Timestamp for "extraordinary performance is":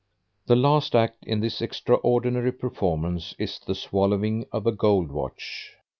1.61-3.59